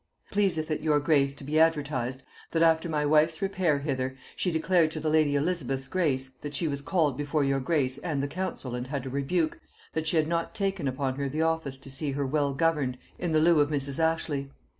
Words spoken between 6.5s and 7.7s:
she was called before your